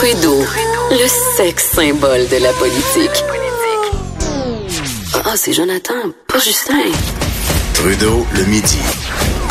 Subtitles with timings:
[0.00, 0.38] Trudeau,
[0.90, 3.22] le sexe symbole de la politique.
[5.12, 5.92] Ah, c'est Jonathan,
[6.26, 6.72] pas Justin.
[7.74, 8.78] Trudeau, le midi.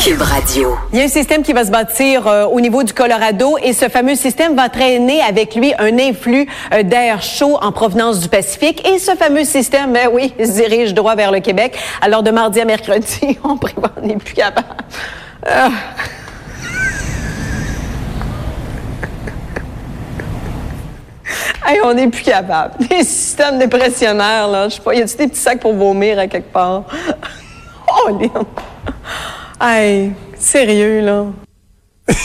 [0.04, 0.76] Cube Radio.
[0.92, 3.74] Il y a un système qui va se bâtir euh, au niveau du Colorado et
[3.74, 8.28] ce fameux système va traîner avec lui un influx euh, d'air chaud en provenance du
[8.28, 8.90] Pacifique.
[8.90, 11.78] Et ce fameux système, ben oui, se dirige droit vers le Québec.
[12.02, 14.78] Alors de mardi à mercredi, on prévoit, on n'est plus capable.
[15.46, 15.70] Ah.
[21.70, 22.74] Hey, on n'est plus capable.
[22.90, 24.70] Des systèmes dépressionnaires, là.
[24.70, 26.86] Je sais pas, y a-tu des petits sacs pour vomir à quelque part?
[28.08, 28.46] oh, Lynn.
[29.62, 31.26] Hey, sérieux, là.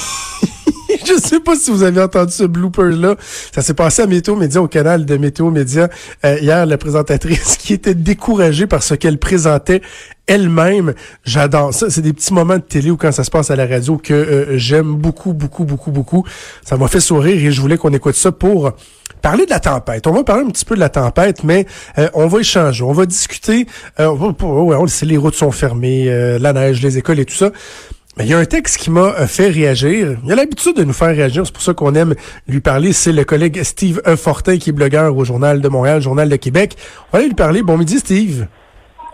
[1.07, 3.17] Je sais pas si vous avez entendu ce blooper-là.
[3.55, 5.91] Ça s'est passé à Météo Média, au canal de Météo Média.
[6.25, 9.83] Euh, hier, la présentatrice qui était découragée par ce qu'elle présentait
[10.27, 10.95] elle-même.
[11.25, 11.91] J'adore ça.
[11.91, 14.15] C'est des petits moments de télé ou quand ça se passe à la radio que
[14.15, 16.25] euh, j'aime beaucoup, beaucoup, beaucoup, beaucoup.
[16.65, 18.73] Ça m'a fait sourire et je voulais qu'on écoute ça pour
[19.25, 20.07] parler de la tempête.
[20.07, 21.65] On va parler un petit peu de la tempête, mais
[21.99, 23.67] euh, on va échanger, on va discuter.
[23.99, 26.07] Euh, on, on sait, les routes sont fermées,
[26.39, 27.51] la neige, les écoles et tout ça.
[28.17, 30.19] Mais il y a un texte qui m'a fait réagir.
[30.25, 32.15] Il a l'habitude de nous faire réagir, c'est pour ça qu'on aime
[32.47, 32.93] lui parler.
[32.93, 34.15] C'est le collègue Steve E.
[34.15, 36.77] Fortin, qui est blogueur au Journal de Montréal, Journal de Québec.
[37.09, 37.63] On va aller lui parler.
[37.63, 38.47] Bon midi, Steve.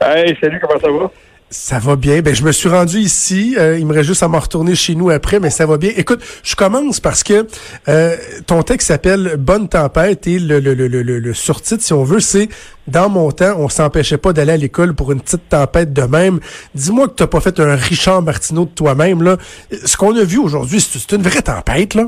[0.00, 1.10] Hey, salut, comment ça va?
[1.52, 2.20] Ça va bien.
[2.20, 3.56] Ben, je me suis rendu ici.
[3.58, 5.90] Euh, il me reste juste à m'en retourner chez nous après, mais ça va bien.
[5.96, 7.44] Écoute, je commence parce que
[7.88, 12.04] euh, ton texte s'appelle Bonne tempête et le, le, le, le, le surtitre, si on
[12.04, 12.48] veut, c'est
[12.86, 16.38] Dans mon temps, on s'empêchait pas d'aller à l'école pour une petite tempête de même.
[16.76, 19.24] Dis-moi que t'as pas fait un Richard Martineau de toi-même.
[19.24, 19.36] là.
[19.84, 22.04] Ce qu'on a vu aujourd'hui, c'est une vraie tempête, là.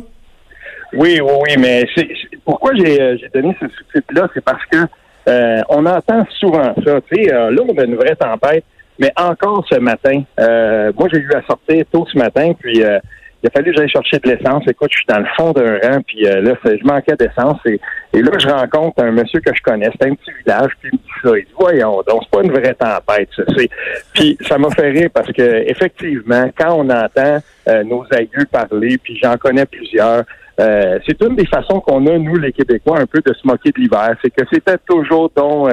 [0.93, 2.07] Oui, oui, oui, mais c'est,
[2.45, 4.79] pourquoi j'ai, j'ai donné ce sous-titre-là, c'est parce que
[5.29, 7.01] euh, on entend souvent ça.
[7.11, 8.65] Tu sais, euh, là, on a une vraie tempête.
[8.99, 12.99] Mais encore ce matin, euh, moi j'ai eu à sortir tôt ce matin, puis euh,
[13.43, 14.63] il a fallu que j'aille chercher de l'essence.
[14.69, 17.59] Écoute, je suis dans le fond d'un rang, puis euh, là, je manquais d'essence.
[17.67, 17.81] Et,
[18.13, 19.91] et, là, je rencontre un monsieur que je connais.
[19.93, 21.39] C'était un petit village, puis il me dit ça.
[21.39, 23.43] Il dit, voyons donc, c'est pas une vraie tempête, ça.
[24.15, 27.39] Puis ça m'a fait rire parce que effectivement, quand on entend
[27.85, 30.23] nos aïeux parler, puis j'en connais plusieurs,
[30.61, 33.71] euh, c'est une des façons qu'on a, nous, les Québécois, un peu de se moquer
[33.71, 34.15] de l'hiver.
[34.23, 35.71] C'est que c'était toujours donc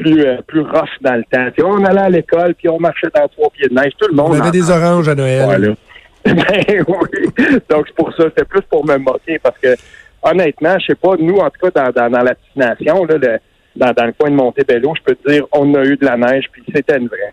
[0.00, 1.64] plus euh, plus rough dans le temps.
[1.64, 3.92] on allait à l'école, puis on marchait dans trois pieds de neige.
[3.98, 4.32] Tout le monde.
[4.32, 5.76] On avait des oranges à Noël.
[6.24, 7.28] ben oui.
[7.70, 8.24] Donc c'est pour ça.
[8.24, 9.74] C'était plus pour me moquer parce que
[10.22, 13.38] honnêtement, je sais pas, nous, en tout cas, dans, dans, la destination, là,
[13.76, 16.16] dans, dans le coin de Montebello, je peux te dire, on a eu de la
[16.16, 17.32] neige, puis c'était une vraie.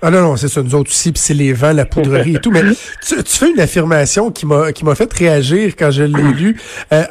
[0.00, 2.38] Ah non, non, c'est ça, nous autres aussi, puis c'est les vents, la poudrerie et
[2.38, 2.52] tout.
[2.52, 2.62] Mais
[3.02, 6.56] tu, fais une affirmation qui m'a qui m'a fait réagir quand je l'ai lu,
[6.92, 7.02] euh,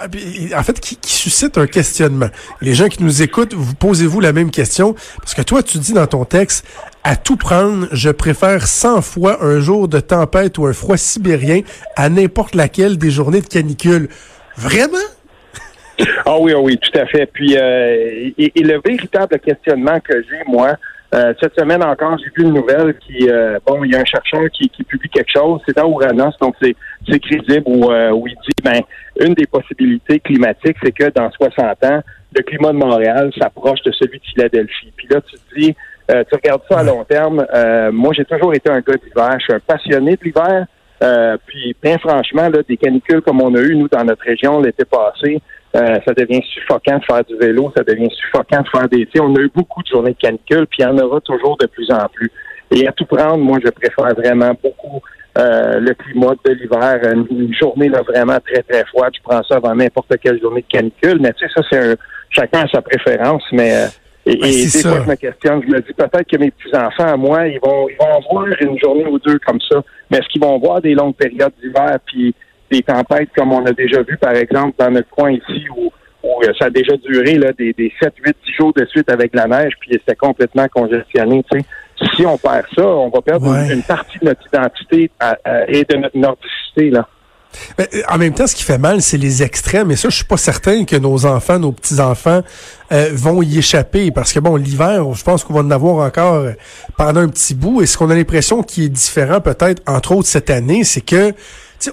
[0.56, 2.30] en fait, qui, suscite un questionnement.
[2.62, 5.92] Les gens qui nous écoutent, vous posez-vous la même question, parce que toi, tu dis
[5.92, 6.66] dans ton texte,
[7.04, 11.62] à tout prendre, je préfère 100 fois un jour de tempête ou un froid sibérien
[11.98, 14.08] à n'importe laquelle des journées de canicule.
[14.56, 14.98] Vraiment?
[16.26, 17.26] Ah oui, ah oui, tout à fait.
[17.26, 20.78] Puis, euh, et le véritable questionnement que j'ai, moi,
[21.16, 24.06] euh, cette semaine encore, j'ai vu une nouvelle qui, euh, bon, il y a un
[24.06, 26.76] chercheur qui, qui publie quelque chose, c'est dans Ouranos, donc c'est,
[27.10, 28.82] c'est crédible, où, euh, où il dit, ben,
[29.22, 32.02] une des possibilités climatiques, c'est que dans 60 ans,
[32.36, 34.92] le climat de Montréal s'approche de celui de Philadelphie.
[34.98, 35.76] Puis là, tu te dis,
[36.10, 37.46] tu regardes ça à long terme,
[37.92, 40.66] moi, j'ai toujours été un gars d'hiver, je suis un passionné de l'hiver,
[41.46, 44.84] puis bien franchement, là, des canicules comme on a eu, nous, dans notre région l'été
[44.86, 45.42] passé,
[45.78, 49.08] euh, ça devient suffocant de faire du vélo, ça devient suffocant de faire des...
[49.20, 51.68] on a eu beaucoup de journées de canicule, puis il y en aura toujours de
[51.68, 52.32] plus en plus.
[52.72, 55.02] Et à tout prendre, moi, je préfère vraiment beaucoup
[55.38, 57.00] euh, le climat de l'hiver.
[57.30, 60.68] Une, journée là, vraiment très, très froide, je prends ça avant n'importe quelle journée de
[60.68, 61.20] canicule.
[61.22, 61.96] Mais tu sais, ça, c'est un...
[62.30, 63.74] Chacun a sa préférence, mais...
[63.74, 63.88] Euh,
[64.26, 67.16] et, ben, des fois, je me questionne, je me dis peut-être que mes petits-enfants, à
[67.16, 70.42] moi, ils vont, ils vont voir une journée ou deux comme ça, mais est-ce qu'ils
[70.42, 72.36] vont voir des longues périodes d'hiver, puis
[72.72, 75.92] des tempêtes comme on a déjà vu, par exemple, dans notre coin ici, où,
[76.24, 79.34] euh, ça a déjà duré là, des, des 7, 8, 10 jours de suite avec
[79.34, 81.44] la neige, puis c'était complètement congestionné.
[82.16, 85.10] Si on perd ça, on va perdre une, partie de notre identité
[85.68, 86.90] et de notre nordicité.
[86.90, 87.08] Là.
[87.78, 89.92] Mais, euh, en même temps, ce qui fait mal, c'est les extrêmes.
[89.92, 92.42] Et ça, je suis pas certain que nos enfants, nos petits-enfants
[92.92, 94.12] euh, vont y échapper.
[94.12, 96.46] Parce que bon, l'hiver, je pense qu'on va en avoir encore
[96.98, 97.82] pendant un petit bout.
[97.82, 101.34] Et ce qu'on a l'impression qui est différent peut-être, entre autres cette année, c'est que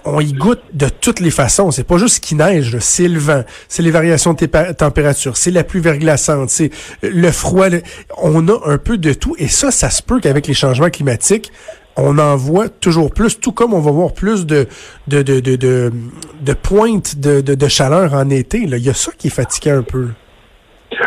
[0.04, 1.70] on y goûte de toutes les façons.
[1.70, 5.64] C'est pas juste qu'il neige, c'est le vent, c'est les variations de température, c'est la
[5.64, 6.70] pluie verglaçante, c'est
[7.02, 7.66] le froid.
[8.18, 9.34] On a un peu de tout.
[9.38, 11.52] Et ça, ça se peut qu'avec les changements climatiques,
[11.96, 14.66] on en voit toujours plus, tout comme on va voir plus de
[15.06, 15.92] de de de,
[16.40, 18.58] de, pointes de, de, chaleur en été.
[18.58, 20.08] Il y a ça qui est fatigué un peu.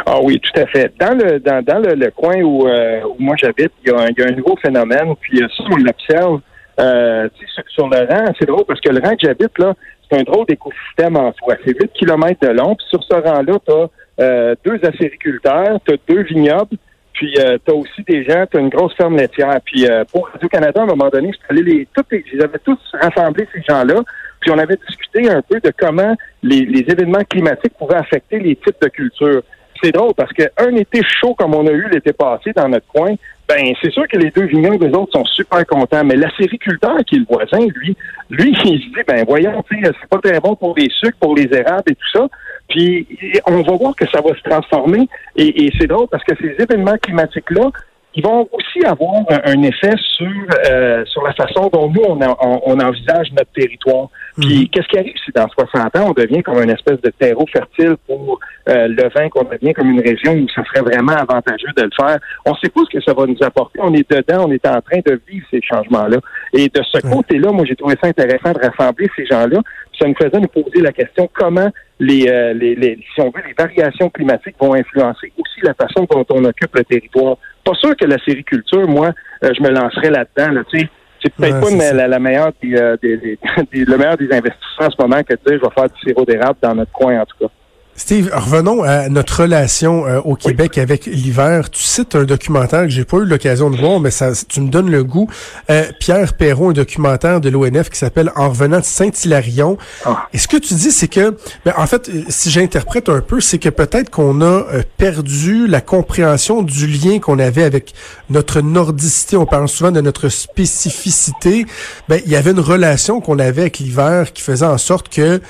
[0.05, 0.93] Ah oui, tout à fait.
[0.99, 4.07] Dans le dans, dans le, coin où, euh, où moi j'habite, il y, a un,
[4.17, 6.41] y a un nouveau phénomène, puis ça, on l'observe
[6.79, 7.29] euh,
[7.69, 9.73] sur le rang, c'est drôle parce que le rang que j'habite, là,
[10.09, 11.55] c'est un drôle d'écosystème en soi.
[11.65, 12.75] C'est 8 km de long.
[12.75, 16.77] Puis sur ce rang-là, tu as deux acériculteurs, tu as deux vignobles,
[17.17, 19.59] puis euh, tu as aussi des gens, tu as une grosse ferme laitière.
[19.65, 22.59] Puis euh, pour Radio-Canada, à un moment donné, je allé les, tous les, ils avaient
[22.59, 24.03] tous rassemblé ces gens-là.
[24.39, 28.55] Puis on avait discuté un peu de comment les, les événements climatiques pouvaient affecter les
[28.55, 29.41] types de cultures.
[29.81, 33.15] C'est drôle parce qu'un été chaud comme on a eu l'été passé dans notre coin,
[33.47, 36.03] ben c'est sûr que les deux vignobles, les autres, sont super contents.
[36.03, 37.95] Mais la sériculteur, qui est le voisin, lui,
[38.29, 41.47] lui, il se dit, ben voyons, c'est pas très bon pour les sucres, pour les
[41.51, 42.27] érables et tout ça.
[42.67, 43.07] Puis
[43.45, 45.07] on va voir que ça va se transformer.
[45.35, 47.71] Et, et c'est drôle parce que ces événements climatiques-là,
[48.15, 48.49] ils vont
[48.85, 50.27] avoir un, effet sur
[50.69, 54.09] euh, sur la façon dont nous on, on, envisage notre territoire.
[54.39, 54.67] Puis mhm.
[54.69, 57.95] qu'est-ce qui arrive si dans 60 ans on devient comme une espèce de terreau fertile
[58.05, 58.39] pour
[58.69, 61.89] euh, le vin, qu'on devient comme une région où ça serait vraiment avantageux de le
[61.95, 62.19] faire?
[62.45, 63.79] On ne sait pas ce que ça va nous apporter.
[63.81, 66.17] On est dedans, on est en train de vivre ces changements-là.
[66.53, 69.59] Et de ce côté-là, moi j'ai trouvé ça intéressant de rassembler ces gens-là.
[69.99, 71.69] Ça nous faisait nous poser la question comment
[71.99, 76.05] les, euh, les, les, si on veut, les variations climatiques vont influencer aussi la façon
[76.09, 77.37] dont on occupe le territoire?
[77.63, 79.11] Pas sûr que la sériculture, moi,
[79.43, 80.53] euh, je me lancerais là-dedans.
[80.53, 80.89] Là, tu sais,
[81.21, 82.69] c'est peut-être pas la, la, meilleure des,
[83.01, 83.17] des,
[83.71, 85.99] des, le meilleur des investissements en ce moment que tu sais, je vais faire du
[86.01, 87.51] sirop d'érable dans notre coin en tout cas.
[87.99, 91.71] Steve, revenons à notre relation euh, au Québec avec l'hiver.
[91.71, 94.69] Tu cites un documentaire que j'ai pas eu l'occasion de voir, mais ça, tu me
[94.69, 95.27] donnes le goût.
[95.71, 99.79] Euh, Pierre Perron, un documentaire de l'ONF qui s'appelle En revenant de Saint-Hilarion.
[100.05, 100.27] Ah.
[100.31, 101.35] Et ce que tu dis, c'est que,
[101.65, 105.81] ben, en fait, si j'interprète un peu, c'est que peut-être qu'on a euh, perdu la
[105.81, 107.95] compréhension du lien qu'on avait avec
[108.29, 109.37] notre nordicité.
[109.37, 111.65] On parle souvent de notre spécificité.
[112.09, 115.41] Ben, il y avait une relation qu'on avait avec l'hiver qui faisait en sorte que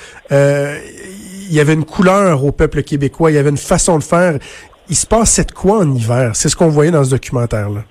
[1.48, 4.38] il y avait une couleur au peuple québécois, il y avait une façon de faire.
[4.88, 6.34] Il se passait de quoi en hiver?
[6.34, 7.84] C'est ce qu'on voyait dans ce documentaire-là.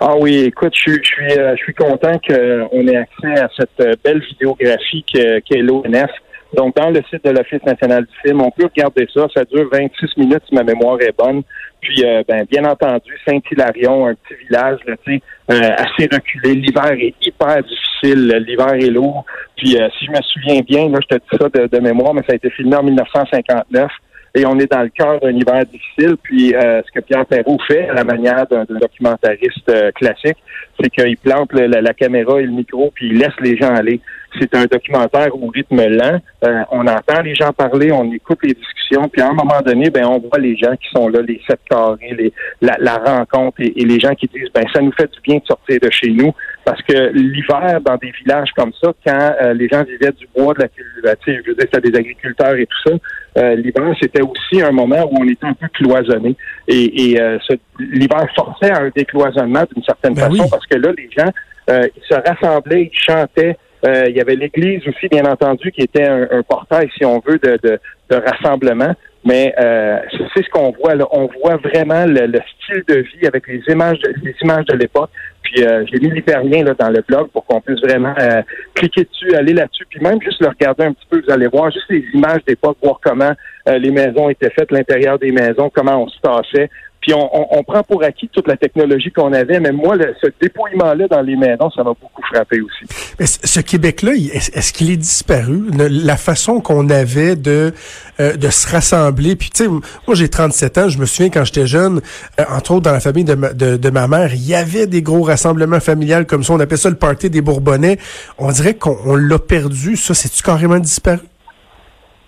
[0.00, 3.94] Ah oui, écoute, je, suis, euh, je suis content qu'on ait accès à cette euh,
[4.04, 6.10] belle vidéographie qu'est l'ONF.
[6.54, 9.26] Donc, dans le site de l'Office national du film, on peut regarder ça.
[9.34, 11.42] Ça dure 26 minutes, si ma mémoire est bonne.
[11.80, 15.16] Puis, euh, ben, bien entendu, Saint-Hilarion, un petit village, là, euh,
[15.50, 16.54] assez reculé.
[16.54, 18.44] L'hiver est hyper difficile.
[18.46, 19.24] L'hiver est lourd.
[19.56, 22.22] Puis, euh, si je me souviens bien, là, je te dis ça de, mémoire, mais
[22.22, 23.90] ça a été filmé en 1959
[24.34, 26.16] et on est dans le cœur d'un hiver difficile.
[26.22, 30.38] Puis euh, ce que Pierre Perrault fait, à la manière d'un documentariste classique,
[30.80, 34.00] c'est qu'il plante la, caméra et le micro, puis il laisse les gens aller.
[34.38, 36.18] C'est un documentaire au rythme lent.
[36.44, 39.90] Euh, on entend les gens parler, on écoute les discussions, puis à un moment donné,
[39.90, 43.72] ben on voit les gens qui sont là, les sept carrés, les, la, rencontre et,
[43.84, 46.32] les gens qui disent ben ça nous fait du bien de sortir de chez nous.
[46.64, 50.54] Parce que l'hiver dans des villages comme ça, quand euh, les gens vivaient du bois,
[50.54, 52.96] de la, je veux dire, c'était des agriculteurs et tout ça,
[53.38, 56.36] euh, l'hiver c'était aussi un moment où on était un peu cloisonné
[56.68, 57.38] et, et
[57.78, 61.30] l'hiver forçait à un décloisonnement d'une certaine ben façon parce que là les gens
[61.68, 66.06] ils se rassemblaient, ils chantaient euh, il y avait l'Église aussi, bien entendu, qui était
[66.06, 67.78] un, portail, si on veut, de, de,
[68.10, 68.94] de rassemblement.
[69.24, 69.98] Mais euh,
[70.34, 71.06] c'est ce qu'on voit là.
[71.12, 72.26] On voit vraiment le,
[72.62, 75.10] style de vie avec les images, de, les images de l'époque.
[75.42, 78.42] Puis euh, j'ai mis l'hyperlien là dans le blog pour qu'on puisse vraiment euh,
[78.74, 81.22] cliquer dessus, aller là-dessus, puis même juste le regarder un petit peu.
[81.24, 83.32] Vous allez voir juste les images d'époque, voir comment
[83.66, 86.68] les maisons étaient faites, l'intérieur des maisons, comment on se tassait.
[87.02, 91.20] Puis on, prend pour acquis toute la technologie qu'on avait, mais moi, ce dépouillement-là dans
[91.20, 92.84] les maisons, ça m'a beaucoup frappé aussi.
[93.18, 95.64] Mais ce Québec-là, est-ce qu'il est disparu?
[95.76, 97.72] La façon qu'on avait de
[98.20, 99.36] euh, de se rassembler.
[99.36, 102.02] Puis tu sais, moi j'ai 37 ans, je me souviens quand j'étais jeune,
[102.38, 105.02] euh, entre autres dans la famille de ma, de, ma mère, il y avait des
[105.02, 107.98] gros rassemblements familiales comme ça, on appelait ça le party des Bourbonnais.
[108.38, 111.20] On dirait qu'on l'a perdu, ça, c'est-tu carrément disparu?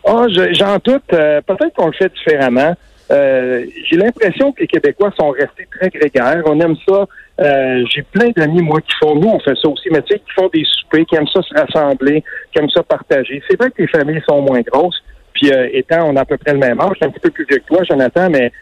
[0.06, 1.02] Ah, j'en doute.
[1.12, 2.74] Euh, peut-être qu'on le fait différemment.
[3.10, 6.42] Euh, j'ai l'impression que les Québécois sont restés très grégaires.
[6.46, 7.06] On aime ça.
[7.40, 10.20] Euh, j'ai plein d'amis, moi, qui font, nous, on fait ça aussi, mais tu sais,
[10.20, 13.42] qui font des soupers, qui aiment ça se rassembler, qui aiment ça partager.
[13.48, 15.02] C'est vrai que les familles sont moins grosses.
[15.32, 17.20] Puis euh, étant, on a à peu près le même âge, je suis un petit
[17.20, 18.52] peu plus vieux que toi, Jonathan, mais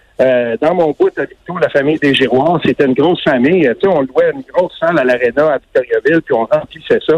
[0.60, 3.62] dans mon bout à Victo, la famille des Giroirs, c'était une grosse famille.
[3.62, 7.14] Tu sais, on louait une grosse salle à l'Arena à Victoriaville, puis on remplissait ça.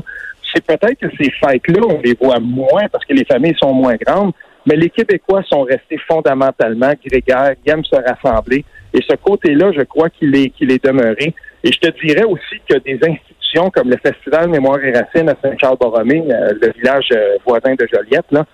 [0.55, 3.97] C'est peut-être que ces fêtes-là, on les voit moins parce que les familles sont moins
[3.97, 4.33] grandes,
[4.67, 8.65] mais les Québécois sont restés fondamentalement grégaires, ils aiment se rassembler.
[8.93, 11.35] Et ce côté-là, je crois qu'il est, qu'il est demeuré.
[11.63, 15.37] Et je te dirais aussi que des institutions comme le Festival Mémoire et Racines à
[15.43, 18.45] Saint-Charles-Borromée, euh, le village euh, voisin de Joliette, là,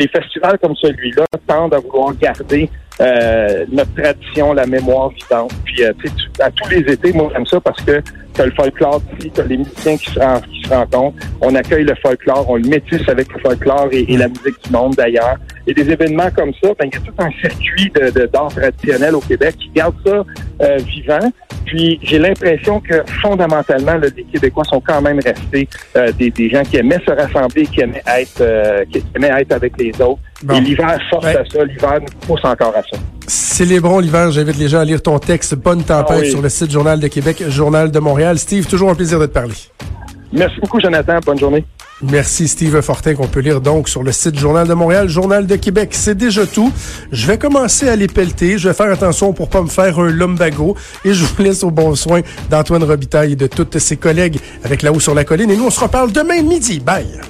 [0.00, 5.52] des festivals comme celui-là tendent à vouloir garder euh, notre tradition, la mémoire vivante.
[5.64, 5.92] Puis, euh,
[6.40, 8.00] à tous les étés, moi, j'aime ça parce que
[8.34, 11.16] tu as le folklore ici, tu as les musiciens qui se, qui se rencontrent.
[11.40, 14.94] On accueille le folklore, on le métisse avec le folklore et, la musique du monde
[14.94, 15.36] d'ailleurs.
[15.70, 19.14] Et des événements comme ça, ben, il y a tout un circuit de, d'art traditionnel
[19.14, 20.24] au Québec qui garde ça
[20.62, 21.32] euh, vivant.
[21.64, 26.50] Puis j'ai l'impression que fondamentalement, là, les Québécois sont quand même restés euh, des, des,
[26.50, 30.18] gens qui aimaient se rassembler, qui aimaient être, euh, qui aimaient être avec les autres.
[30.52, 32.98] Et l'hiver force à ça, l'hiver nous pousse encore à ça.
[33.28, 34.32] Célébrons l'hiver.
[34.32, 37.06] J'invite les gens à lire ton texte Bonne tempête ah sur le site Journal de
[37.06, 38.40] Québec, Journal de Montréal.
[38.40, 39.54] Steve, toujours un plaisir de te parler.
[40.32, 41.20] Merci beaucoup, Jonathan.
[41.24, 41.64] Bonne journée.
[42.02, 45.56] Merci Steve Fortin qu'on peut lire donc sur le site Journal de Montréal, Journal de
[45.56, 45.90] Québec.
[45.92, 46.72] C'est déjà tout.
[47.12, 48.58] Je vais commencer à les pelleter.
[48.58, 51.70] Je vais faire attention pour pas me faire un lumbago et je vous laisse au
[51.70, 55.50] bon soin d'Antoine Robitaille et de tous ses collègues avec La Haut sur la colline.
[55.50, 56.80] Et nous, on se reparle demain midi.
[56.80, 57.20] Bye!